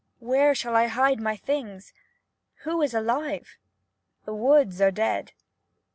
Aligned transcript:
Where 0.17 0.55
shall 0.55 0.75
I 0.75 0.87
hide 0.87 1.19
my 1.21 1.35
things? 1.37 1.93
Who 2.63 2.81
is 2.81 2.95
alive? 2.95 3.59
The 4.25 4.33
woods 4.33 4.81
are 4.81 4.89
dead. 4.89 5.31